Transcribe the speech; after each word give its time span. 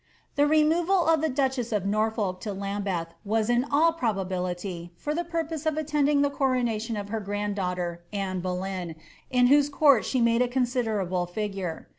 The 0.35 0.47
removal 0.47 1.05
of 1.05 1.21
the 1.21 1.29
duchess 1.29 1.71
of 1.71 1.85
Norfolk 1.85 2.39
to 2.39 2.53
Lambeth 2.53 3.09
was 3.23 3.51
in 3.51 3.63
all 3.69 3.93
pro 3.93 4.11
bability 4.15 4.89
for 4.95 5.13
the 5.13 5.23
purpose 5.23 5.67
of 5.67 5.77
attending 5.77 6.23
the 6.23 6.31
coronation 6.31 6.97
of 6.97 7.09
her 7.09 7.19
grand 7.19 7.55
daugh 7.57 7.75
ter 7.75 7.99
Anne 8.11 8.39
Boleyn, 8.39 8.95
in 9.29 9.45
whose 9.45 9.69
court 9.69 10.03
she 10.03 10.19
made 10.19 10.41
a 10.41 10.47
considerable 10.47 11.27
figure. 11.27 11.87